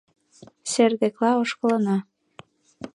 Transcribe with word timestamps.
Сер 0.71 0.91
декыла 0.99 1.31
ошкылына. 1.41 1.97